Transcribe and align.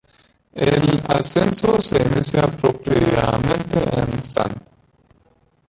El 0.55 1.03
ascenso 1.09 1.79
se 1.79 2.01
inicia 2.01 2.41
propiamente 2.47 3.77
en 3.99 4.17
St. 4.21 4.55